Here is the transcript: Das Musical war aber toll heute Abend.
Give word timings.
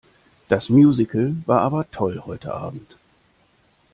Das 0.49 0.67
Musical 0.69 1.35
war 1.45 1.61
aber 1.61 1.91
toll 1.91 2.23
heute 2.25 2.55
Abend. 2.55 2.97